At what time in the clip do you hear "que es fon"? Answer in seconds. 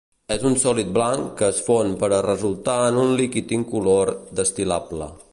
1.41-1.91